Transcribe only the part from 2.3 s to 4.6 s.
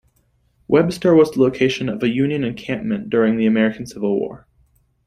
encampment during the American Civil War.